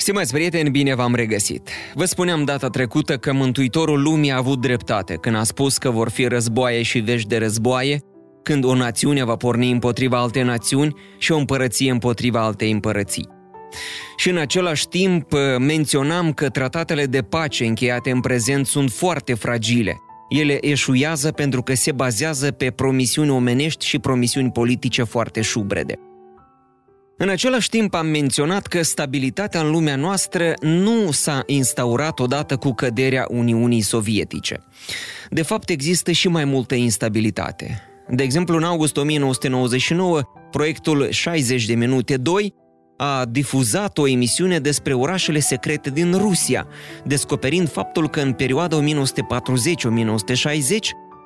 Stimați 0.00 0.32
prieteni, 0.32 0.70
bine 0.70 0.94
v-am 0.94 1.14
regăsit. 1.14 1.68
Vă 1.94 2.04
spuneam 2.04 2.44
data 2.44 2.68
trecută 2.68 3.16
că 3.16 3.32
Mântuitorul 3.32 4.02
Lumii 4.02 4.30
a 4.30 4.36
avut 4.36 4.60
dreptate 4.60 5.14
când 5.14 5.36
a 5.36 5.42
spus 5.42 5.78
că 5.78 5.90
vor 5.90 6.10
fi 6.10 6.26
războaie 6.26 6.82
și 6.82 6.98
vești 6.98 7.28
de 7.28 7.36
războaie, 7.36 8.00
când 8.42 8.64
o 8.64 8.74
națiune 8.74 9.24
va 9.24 9.36
porni 9.36 9.70
împotriva 9.70 10.20
alte 10.20 10.42
națiuni 10.42 10.94
și 11.18 11.32
o 11.32 11.36
împărăție 11.36 11.90
împotriva 11.90 12.44
altei 12.44 12.70
împărății. 12.70 13.28
Și 14.16 14.30
în 14.30 14.36
același 14.36 14.88
timp 14.88 15.32
menționam 15.58 16.32
că 16.32 16.48
tratatele 16.48 17.06
de 17.06 17.22
pace 17.22 17.64
încheiate 17.64 18.10
în 18.10 18.20
prezent 18.20 18.66
sunt 18.66 18.90
foarte 18.90 19.34
fragile. 19.34 19.96
Ele 20.28 20.58
eșuiază 20.60 21.32
pentru 21.32 21.62
că 21.62 21.74
se 21.74 21.92
bazează 21.92 22.50
pe 22.50 22.70
promisiuni 22.70 23.30
omenești 23.30 23.86
și 23.86 23.98
promisiuni 23.98 24.50
politice 24.50 25.02
foarte 25.02 25.40
șubrede. 25.40 26.09
În 27.22 27.28
același 27.28 27.68
timp 27.68 27.94
am 27.94 28.06
menționat 28.06 28.66
că 28.66 28.82
stabilitatea 28.82 29.60
în 29.60 29.70
lumea 29.70 29.96
noastră 29.96 30.54
nu 30.60 31.10
s-a 31.10 31.42
instaurat 31.46 32.20
odată 32.20 32.56
cu 32.56 32.72
căderea 32.72 33.26
Uniunii 33.28 33.80
Sovietice. 33.80 34.64
De 35.30 35.42
fapt, 35.42 35.68
există 35.68 36.10
și 36.10 36.28
mai 36.28 36.44
multă 36.44 36.74
instabilitate. 36.74 37.82
De 38.08 38.22
exemplu, 38.22 38.56
în 38.56 38.62
august 38.62 38.96
1999, 38.96 40.20
proiectul 40.50 41.10
60 41.10 41.66
de 41.66 41.74
minute 41.74 42.16
2 42.16 42.54
a 42.96 43.24
difuzat 43.24 43.98
o 43.98 44.08
emisiune 44.08 44.58
despre 44.58 44.94
orașele 44.94 45.38
secrete 45.38 45.90
din 45.90 46.14
Rusia, 46.16 46.66
descoperind 47.04 47.70
faptul 47.70 48.08
că 48.08 48.20
în 48.20 48.32
perioada 48.32 48.82
1940-1960 48.82 48.84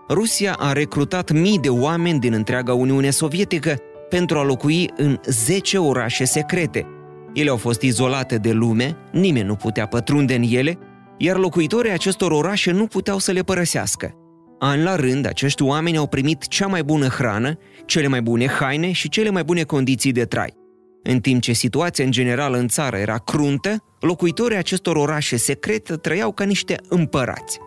Rusia 0.09 0.57
a 0.59 0.73
recrutat 0.73 1.33
mii 1.33 1.59
de 1.59 1.69
oameni 1.69 2.21
din 2.21 2.33
întreaga 2.33 2.75
Uniune 2.75 3.11
Sovietică 3.11 3.79
pentru 4.15 4.39
a 4.39 4.43
locui 4.43 4.91
în 4.97 5.21
10 5.25 5.79
orașe 5.79 6.25
secrete. 6.25 6.87
Ele 7.33 7.51
au 7.51 7.57
fost 7.57 7.83
izolate 7.83 8.37
de 8.37 8.53
lume, 8.53 8.97
nimeni 9.13 9.47
nu 9.47 9.55
putea 9.55 9.87
pătrunde 9.87 10.35
în 10.35 10.43
ele, 10.49 10.79
iar 11.19 11.37
locuitorii 11.37 11.91
acestor 11.91 12.31
orașe 12.31 12.71
nu 12.71 12.87
puteau 12.87 13.19
să 13.19 13.33
le 13.33 13.43
părăsească. 13.43 14.15
An 14.59 14.83
la 14.83 14.97
rând, 14.97 15.27
acești 15.27 15.63
oameni 15.63 15.97
au 15.97 16.07
primit 16.07 16.49
cea 16.49 16.67
mai 16.67 16.83
bună 16.83 17.07
hrană, 17.07 17.59
cele 17.87 18.07
mai 18.07 18.23
bune 18.23 18.47
haine 18.47 18.93
și 18.93 19.09
cele 19.09 19.31
mai 19.31 19.45
bune 19.45 19.63
condiții 19.63 20.13
de 20.13 20.25
trai. 20.25 20.55
În 21.03 21.21
timp 21.21 21.43
ce 21.43 21.53
situația 21.53 22.05
în 22.05 22.11
general 22.11 22.55
în 22.55 22.69
țară 22.69 22.97
era 22.97 23.19
cruntă, 23.19 23.77
locuitorii 24.01 24.57
acestor 24.57 24.97
orașe 24.97 25.37
secrete 25.37 25.95
trăiau 25.95 26.33
ca 26.33 26.45
niște 26.45 26.77
împărați. 26.89 27.59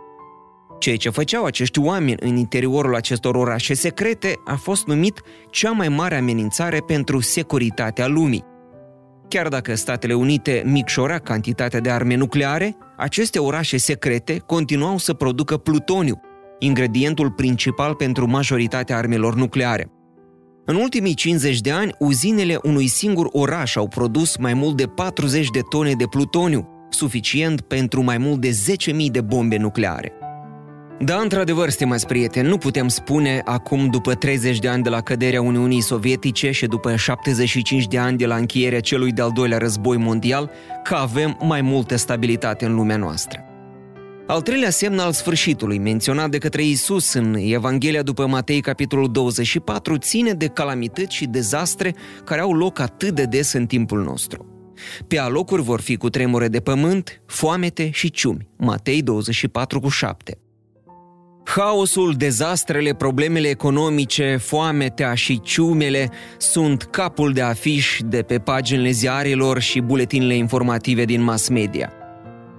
Ceea 0.80 0.96
ce 0.96 1.10
făceau 1.10 1.44
acești 1.44 1.80
oameni 1.80 2.18
în 2.20 2.36
interiorul 2.36 2.96
acestor 2.96 3.36
orașe 3.36 3.74
secrete 3.74 4.34
a 4.46 4.56
fost 4.56 4.88
numit 4.88 5.22
cea 5.52 5.72
mai 5.72 5.90
mare 5.90 6.18
amenințare 6.18 6.80
pentru 6.80 7.20
securitatea 7.20 8.08
lumii. 8.08 8.44
Chiar 9.28 9.48
dacă 9.48 9.76
Statele 9.76 10.14
Unite 10.14 10.64
micșora 10.66 11.18
cantitatea 11.18 11.80
de 11.80 11.90
arme 11.90 12.16
nucleare, 12.16 12.78
aceste 12.98 13.40
orașe 13.40 13.78
secrete 13.78 14.38
continuau 14.46 14.98
să 14.98 15.14
producă 15.14 15.58
plutoniu, 15.58 16.20
ingredientul 16.60 17.32
principal 17.32 17.96
pentru 17.96 18.28
majoritatea 18.28 18.98
armelor 18.98 19.36
nucleare. 19.36 19.92
În 20.66 20.76
ultimii 20.76 21.14
50 21.14 21.62
de 21.62 21.72
ani, 21.72 21.92
uzinele 22.00 22.60
unui 22.64 22.88
singur 22.88 23.28
oraș 23.32 23.76
au 23.76 23.88
produs 23.88 24.38
mai 24.38 24.54
mult 24.54 24.78
de 24.78 24.86
40 24.86 25.50
de 25.50 25.62
tone 25.70 25.94
de 25.94 26.06
plutoniu, 26.06 26.68
suficient 26.90 27.62
pentru 27.62 28.04
mai 28.04 28.18
mult 28.18 28.42
de 28.42 28.50
10.000 28.50 29.06
de 29.12 29.22
bombe 29.22 29.58
nucleare. 29.58 30.12
Da, 31.00 31.20
într-adevăr, 31.20 31.70
stimați 31.70 32.06
prieteni, 32.06 32.48
nu 32.48 32.58
putem 32.58 32.88
spune 32.88 33.42
acum, 33.46 33.90
după 33.90 34.14
30 34.14 34.60
de 34.60 34.68
ani 34.68 34.84
de 34.84 34.90
la 34.90 35.02
căderea 35.02 35.42
Uniunii 35.42 35.82
Sovietice 35.82 36.52
și 36.52 36.66
după 36.66 36.96
75 36.96 37.88
de 37.88 37.98
ani 37.98 38.18
de 38.18 38.26
la 38.26 38.36
încheierea 38.36 38.80
celui 38.80 39.12
de-al 39.12 39.32
doilea 39.32 39.58
război 39.58 39.98
mondial, 39.98 40.52
că 40.84 40.96
avem 40.96 41.38
mai 41.42 41.62
multă 41.62 41.96
stabilitate 41.96 42.66
în 42.66 42.76
lumea 42.76 42.98
noastră. 42.98 43.42
Al 44.28 44.42
treilea 44.42 44.70
semn 44.70 45.00
al 45.00 45.12
sfârșitului, 45.12 45.78
menționat 45.78 46.30
de 46.30 46.38
către 46.38 46.64
Isus 46.64 47.14
în 47.14 47.36
Evanghelia 47.40 48.02
după 48.02 48.28
Matei, 48.28 48.62
capitolul 48.62 49.12
24, 49.12 49.98
ține 49.98 50.32
de 50.32 50.48
calamități 50.48 51.16
și 51.16 51.26
dezastre 51.26 51.96
care 52.24 52.42
au 52.42 52.54
loc 52.54 52.80
atât 52.80 53.16
de 53.16 53.24
des 53.24 53.54
în 53.54 53.66
timpul 53.66 54.04
nostru. 54.04 54.46
Pe 55.08 55.20
alocuri 55.20 55.62
vor 55.62 55.82
fi 55.82 55.98
cu 55.98 56.10
tremure 56.10 56.48
de 56.48 56.60
pământ, 56.60 57.22
foamete 57.26 57.90
și 57.90 58.12
ciumi. 58.12 58.50
Matei 58.58 59.02
24 59.02 59.80
cu 59.80 59.90
7. 59.90 60.38
Haosul, 61.56 62.14
dezastrele, 62.18 62.94
problemele 62.94 63.48
economice, 63.48 64.38
foametea 64.42 65.14
și 65.14 65.42
ciumele 65.42 66.10
sunt 66.38 66.84
capul 66.84 67.32
de 67.34 67.42
afiș 67.42 68.00
de 68.06 68.22
pe 68.22 68.38
paginile 68.38 68.92
ziarilor 68.92 69.60
și 69.60 69.80
buletinele 69.80 70.36
informative 70.36 71.06
din 71.06 71.22
mass 71.24 71.48
media. 71.48 71.92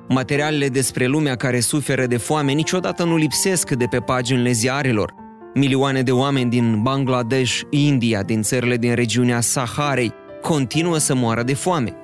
Materialele 0.09 0.69
despre 0.69 1.07
lumea 1.07 1.37
care 1.37 1.61
suferă 1.61 2.07
de 2.07 2.17
foame 2.17 2.53
niciodată 2.53 3.05
nu 3.05 3.17
lipsesc 3.17 3.71
de 3.71 3.85
pe 3.91 3.99
paginile 3.99 4.51
ziarilor. 4.53 5.15
Milioane 5.55 6.03
de 6.03 6.13
oameni 6.13 6.51
din 6.51 6.83
Bangladesh, 6.83 7.61
India, 7.71 8.23
din 8.23 8.43
țările 8.43 8.77
din 8.77 8.95
regiunea 8.95 9.41
Saharei, 9.41 10.13
continuă 10.43 10.99
să 10.99 11.15
moară 11.15 11.43
de 11.43 11.55
foame. 11.55 11.95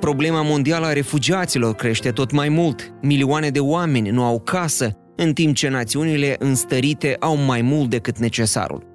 Problema 0.00 0.42
mondială 0.42 0.86
a 0.86 0.92
refugiaților 0.92 1.74
crește 1.74 2.10
tot 2.10 2.30
mai 2.30 2.48
mult. 2.48 2.92
Milioane 3.02 3.48
de 3.48 3.60
oameni 3.60 4.10
nu 4.10 4.24
au 4.24 4.40
casă, 4.40 4.96
în 5.20 5.32
timp 5.32 5.54
ce 5.54 5.68
națiunile 5.68 6.36
înstărite 6.38 7.16
au 7.20 7.36
mai 7.36 7.62
mult 7.62 7.90
decât 7.90 8.18
necesarul. 8.18 8.86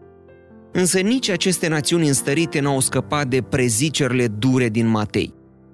Însă 0.72 1.00
nici 1.00 1.30
aceste 1.30 1.68
națiuni 1.68 2.08
înstărite 2.08 2.60
n-au 2.60 2.80
scăpat 2.80 3.28
de 3.28 3.42
prezicerile 3.42 4.28
dure 4.28 4.70
din 4.70 4.88
Matei. 4.88 5.34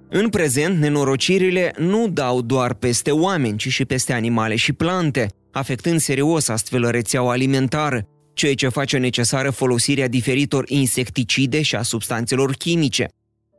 În 0.09 0.29
prezent, 0.29 0.79
nenorocirile 0.79 1.73
nu 1.77 2.07
dau 2.07 2.41
doar 2.41 2.73
peste 2.73 3.11
oameni, 3.11 3.57
ci 3.57 3.67
și 3.67 3.85
peste 3.85 4.13
animale 4.13 4.55
și 4.55 4.73
plante, 4.73 5.27
afectând 5.51 5.99
serios 5.99 6.47
astfel 6.47 6.89
rețeaua 6.89 7.31
alimentară, 7.31 8.03
ceea 8.33 8.53
ce 8.53 8.67
face 8.67 8.97
necesară 8.97 9.49
folosirea 9.49 10.07
diferitor 10.07 10.63
insecticide 10.67 11.61
și 11.61 11.75
a 11.75 11.81
substanțelor 11.81 12.51
chimice. 12.51 13.07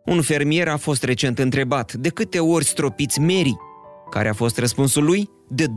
Un 0.04 0.22
fermier 0.22 0.68
a 0.68 0.76
fost 0.76 1.02
recent 1.02 1.38
întrebat 1.38 1.92
de 1.92 2.08
câte 2.08 2.38
ori 2.38 2.64
stropiți 2.64 3.20
merii 3.20 3.68
care 4.10 4.28
a 4.28 4.32
fost 4.32 4.59
răspunsul 4.59 5.04
lui? 5.04 5.31
De 5.48 5.66
12-15 5.66 5.71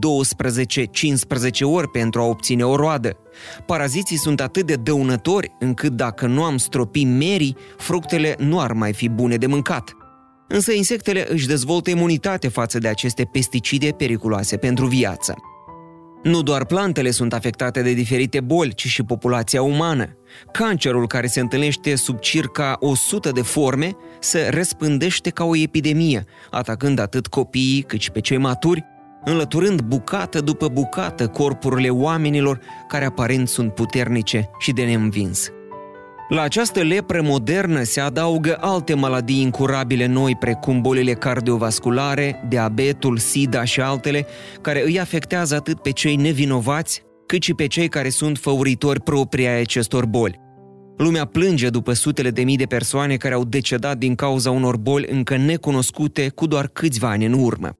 ori 1.62 1.88
pentru 1.88 2.20
a 2.20 2.24
obține 2.24 2.64
o 2.64 2.76
roadă. 2.76 3.16
Paraziții 3.66 4.18
sunt 4.18 4.40
atât 4.40 4.66
de 4.66 4.74
dăunători 4.74 5.56
încât 5.58 5.92
dacă 5.92 6.26
nu 6.26 6.42
am 6.42 6.56
stropi 6.56 7.04
merii, 7.04 7.56
fructele 7.76 8.34
nu 8.38 8.60
ar 8.60 8.72
mai 8.72 8.92
fi 8.92 9.08
bune 9.08 9.36
de 9.36 9.46
mâncat. 9.46 9.96
Însă 10.48 10.72
insectele 10.72 11.26
își 11.28 11.46
dezvoltă 11.46 11.90
imunitate 11.90 12.48
față 12.48 12.78
de 12.78 12.88
aceste 12.88 13.24
pesticide 13.24 13.90
periculoase 13.90 14.56
pentru 14.56 14.86
viață. 14.86 15.34
Nu 16.24 16.42
doar 16.42 16.64
plantele 16.64 17.10
sunt 17.10 17.32
afectate 17.32 17.82
de 17.82 17.92
diferite 17.92 18.40
boli, 18.40 18.74
ci 18.74 18.86
și 18.86 19.02
populația 19.02 19.62
umană. 19.62 20.16
Cancerul, 20.52 21.06
care 21.06 21.26
se 21.26 21.40
întâlnește 21.40 21.94
sub 21.94 22.18
circa 22.18 22.76
100 22.80 23.30
de 23.30 23.42
forme, 23.42 23.96
se 24.20 24.48
răspândește 24.50 25.30
ca 25.30 25.44
o 25.44 25.56
epidemie, 25.56 26.24
atacând 26.50 26.98
atât 26.98 27.26
copiii 27.26 27.82
cât 27.82 28.00
și 28.00 28.10
pe 28.10 28.20
cei 28.20 28.38
maturi, 28.38 28.84
înlăturând 29.24 29.80
bucată 29.80 30.40
după 30.40 30.68
bucată 30.68 31.28
corpurile 31.28 31.88
oamenilor 31.88 32.60
care 32.88 33.04
aparent 33.04 33.48
sunt 33.48 33.74
puternice 33.74 34.50
și 34.58 34.72
de 34.72 34.84
neînvins. 34.84 35.50
La 36.28 36.42
această 36.42 36.82
lepră 36.82 37.22
modernă 37.22 37.82
se 37.82 38.00
adaugă 38.00 38.56
alte 38.60 38.94
maladii 38.94 39.40
incurabile 39.40 40.06
noi, 40.06 40.36
precum 40.36 40.80
bolile 40.80 41.12
cardiovasculare, 41.12 42.44
diabetul, 42.48 43.18
sida 43.18 43.64
și 43.64 43.80
altele, 43.80 44.26
care 44.60 44.84
îi 44.84 45.00
afectează 45.00 45.54
atât 45.54 45.82
pe 45.82 45.90
cei 45.90 46.16
nevinovați, 46.16 47.02
cât 47.26 47.42
și 47.42 47.54
pe 47.54 47.66
cei 47.66 47.88
care 47.88 48.08
sunt 48.08 48.38
făuritori 48.38 49.00
proprii 49.00 49.46
ai 49.46 49.60
acestor 49.60 50.06
boli. 50.06 50.40
Lumea 50.96 51.24
plânge 51.24 51.68
după 51.68 51.92
sutele 51.92 52.30
de 52.30 52.42
mii 52.42 52.56
de 52.56 52.66
persoane 52.66 53.16
care 53.16 53.34
au 53.34 53.44
decedat 53.44 53.98
din 53.98 54.14
cauza 54.14 54.50
unor 54.50 54.76
boli 54.76 55.06
încă 55.10 55.36
necunoscute 55.36 56.28
cu 56.28 56.46
doar 56.46 56.66
câțiva 56.66 57.08
ani 57.08 57.26
în 57.26 57.32
urmă. 57.32 57.72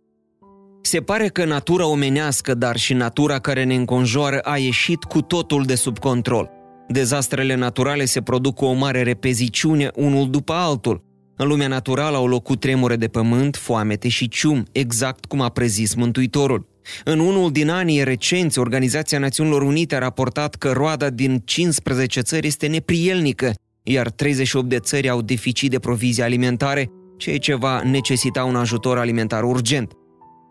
Se 0.82 1.00
pare 1.00 1.28
că 1.28 1.44
natura 1.44 1.86
omenească, 1.86 2.54
dar 2.54 2.76
și 2.76 2.92
natura 2.92 3.38
care 3.38 3.64
ne 3.64 3.74
înconjoară 3.74 4.38
a 4.38 4.56
ieșit 4.56 5.02
cu 5.02 5.20
totul 5.20 5.64
de 5.64 5.74
sub 5.74 5.98
control. 5.98 6.50
Dezastrele 6.88 7.54
naturale 7.54 8.04
se 8.04 8.20
produc 8.20 8.54
cu 8.54 8.64
o 8.64 8.72
mare 8.72 9.02
repeziciune 9.02 9.90
unul 9.94 10.30
după 10.30 10.52
altul. 10.52 11.02
În 11.36 11.48
lumea 11.48 11.68
naturală 11.68 12.16
au 12.16 12.26
loc 12.26 12.42
cu 12.42 12.56
tremure 12.56 12.96
de 12.96 13.08
pământ, 13.08 13.56
foamete 13.56 14.08
și 14.08 14.28
cium, 14.28 14.64
exact 14.72 15.24
cum 15.24 15.40
a 15.40 15.48
prezis 15.48 15.94
Mântuitorul. 15.94 16.68
În 17.04 17.18
unul 17.18 17.50
din 17.50 17.68
anii 17.68 18.04
recenți, 18.04 18.58
Organizația 18.58 19.18
Națiunilor 19.18 19.62
Unite 19.62 19.94
a 19.94 19.98
raportat 19.98 20.54
că 20.54 20.72
roada 20.72 21.10
din 21.10 21.42
15 21.44 22.20
țări 22.20 22.46
este 22.46 22.66
neprielnică, 22.66 23.52
iar 23.82 24.10
38 24.10 24.68
de 24.68 24.78
țări 24.78 25.08
au 25.08 25.22
deficit 25.22 25.70
de 25.70 25.78
provizii 25.78 26.22
alimentare, 26.22 26.90
ceea 27.16 27.38
ce 27.38 27.54
va 27.54 27.82
necesita 27.82 28.44
un 28.44 28.56
ajutor 28.56 28.98
alimentar 28.98 29.42
urgent. 29.42 29.92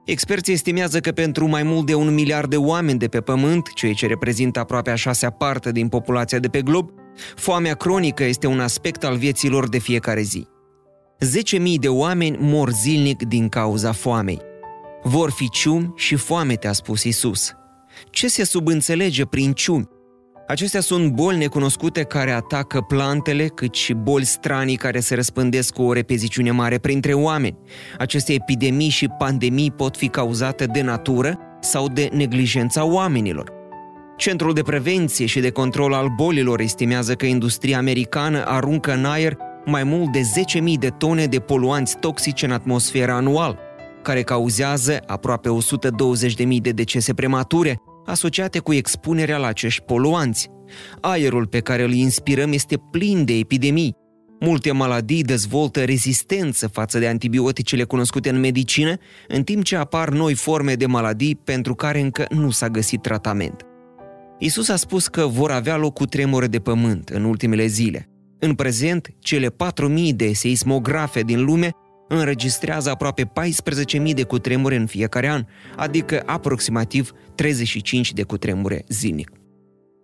Experții 0.06 0.54
estimează 0.54 1.00
că 1.00 1.12
pentru 1.12 1.48
mai 1.48 1.64
mult 1.64 1.86
de 1.86 1.94
un 1.94 2.14
miliard 2.14 2.50
de 2.50 2.58
oameni 2.58 3.00
de 3.00 3.08
pe 3.08 3.22
pământ, 3.22 3.74
ceea 3.74 3.94
ce 3.94 4.08
reprezintă 4.08 4.60
aproape 4.60 4.90
a 4.90 4.96
șasea 4.96 5.30
parte 5.30 5.72
din 5.72 5.88
populația 5.88 6.40
de 6.40 6.48
pe 6.48 6.62
glob, 6.62 6.90
foamea 7.36 7.74
cronică 7.74 8.24
este 8.24 8.48
un 8.48 8.60
aspect 8.60 9.04
al 9.04 9.18
vieților 9.18 9.70
de 9.70 9.78
fiecare 9.78 10.22
zi. 10.22 10.48
10.000 11.58 11.60
de 11.80 11.88
oameni 11.88 12.38
mor 12.40 12.72
zilnic 12.72 13.24
din 13.24 13.50
cauza 13.50 13.92
foamei. 13.92 14.42
Vor 15.04 15.32
fi 15.32 15.50
ciumi 15.50 15.94
și 15.96 16.16
foamete, 16.16 16.68
a 16.68 16.74
spus 16.74 17.04
Isus. 17.04 17.54
Ce 18.10 18.28
se 18.28 18.44
subînțelege 18.44 19.26
prin 19.26 19.54
ciumi? 19.54 19.90
Acestea 20.54 20.82
sunt 20.82 21.12
boli 21.12 21.38
necunoscute 21.38 22.04
care 22.04 22.32
atacă 22.32 22.82
plantele, 22.82 23.48
cât 23.48 23.74
și 23.74 23.94
boli 23.94 24.26
stranii 24.26 24.76
care 24.76 25.00
se 25.00 25.16
răspândesc 25.16 25.74
cu 25.74 25.82
o 25.82 25.94
repeziciune 25.94 26.52
mare 26.52 26.78
printre 26.78 27.14
oameni. 27.14 27.58
Aceste 27.98 28.34
epidemii 28.34 28.90
și 28.90 29.08
pandemii 29.18 29.72
pot 29.72 29.98
fi 29.98 30.08
cauzate 30.08 30.66
de 30.66 30.82
natură 30.82 31.40
sau 31.62 31.88
de 31.88 32.10
neglijența 32.12 32.86
oamenilor. 32.86 33.52
Centrul 34.18 34.54
de 34.54 34.62
Prevenție 34.62 35.26
și 35.26 35.40
de 35.40 35.50
Control 35.50 35.94
al 35.94 36.08
Bolilor 36.16 36.60
estimează 36.60 37.16
că 37.16 37.26
industria 37.26 37.78
americană 37.78 38.44
aruncă 38.46 38.94
în 38.94 39.06
aer 39.06 39.38
mai 39.66 39.84
mult 39.84 40.12
de 40.12 40.22
10.000 40.60 40.74
de 40.80 40.90
tone 40.90 41.26
de 41.26 41.40
poluanți 41.40 41.98
toxici 42.00 42.44
în 42.44 42.52
atmosferă 42.52 43.12
anual, 43.12 43.60
care 44.02 44.22
cauzează 44.22 45.00
aproape 45.08 45.50
120.000 46.48 46.58
de 46.62 46.72
decese 46.72 47.14
premature, 47.14 47.82
asociate 48.06 48.60
cu 48.60 48.74
expunerea 48.74 49.38
la 49.38 49.48
acești 49.48 49.82
poluanți. 49.82 50.50
Aerul 51.02 51.48
pe 51.48 51.60
care 51.60 51.84
îl 51.84 51.92
inspirăm 51.92 52.52
este 52.52 52.78
plin 52.92 53.26
de 53.26 53.34
epidemii. 53.34 53.96
Multe 54.40 54.72
maladii 54.72 55.24
dezvoltă 55.24 55.84
rezistență 55.84 56.68
față 56.68 57.00
de 57.00 57.08
antibioticele 57.08 57.84
cunoscute 57.84 58.30
în 58.30 58.40
medicină, 58.40 58.96
în 59.28 59.44
timp 59.44 59.64
ce 59.64 59.76
apar 59.76 60.10
noi 60.10 60.34
forme 60.34 60.74
de 60.74 60.86
maladii 60.86 61.36
pentru 61.36 61.76
care 61.76 62.00
încă 62.00 62.26
nu 62.30 62.50
s-a 62.50 62.70
găsit 62.70 63.02
tratament. 63.02 63.62
Isus 64.40 64.70
a 64.70 64.76
spus 64.76 65.08
că 65.08 65.26
vor 65.26 65.52
avea 65.52 65.78
loc 65.78 65.94
cu 65.94 66.06
tremure 66.06 66.48
de 66.48 66.60
pământ 66.60 67.10
în 67.10 67.24
ultimele 67.24 67.66
zile. 67.66 68.08
În 68.40 68.54
prezent, 68.54 69.08
cele 69.20 69.50
4.000 69.50 70.10
de 70.16 70.34
seismografe 70.34 71.22
din 71.22 71.44
lume 71.44 71.70
înregistrează 72.18 72.90
aproape 72.90 73.32
14.000 74.04 74.14
de 74.14 74.24
cutremure 74.24 74.76
în 74.76 74.86
fiecare 74.86 75.28
an, 75.28 75.46
adică 75.76 76.24
aproximativ 76.26 77.12
35 77.36 78.14
de 78.14 78.24
cutremure 78.24 78.84
zilnic. 78.88 79.30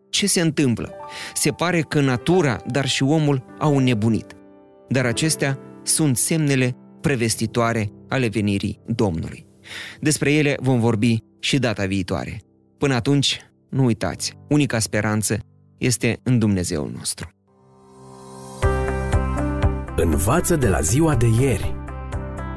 Ce 0.09 0.27
se 0.27 0.41
întâmplă? 0.41 0.93
Se 1.33 1.51
pare 1.51 1.81
că 1.81 1.99
natura, 1.99 2.61
dar 2.67 2.87
și 2.87 3.03
omul 3.03 3.45
au 3.59 3.79
nebunit. 3.79 4.35
Dar 4.89 5.05
acestea 5.05 5.59
sunt 5.83 6.17
semnele 6.17 6.75
prevestitoare 7.01 7.91
ale 8.09 8.27
venirii 8.27 8.79
Domnului. 8.85 9.45
Despre 9.99 10.33
ele 10.33 10.57
vom 10.59 10.79
vorbi 10.79 11.23
și 11.39 11.57
data 11.57 11.85
viitoare. 11.85 12.41
Până 12.77 12.93
atunci, 12.93 13.39
nu 13.69 13.83
uitați, 13.83 14.37
unica 14.49 14.79
speranță 14.79 15.39
este 15.77 16.19
în 16.23 16.39
Dumnezeul 16.39 16.91
nostru. 16.95 17.29
Învață 19.95 20.55
de 20.55 20.67
la 20.67 20.81
ziua 20.81 21.15
de 21.15 21.27
ieri. 21.39 21.78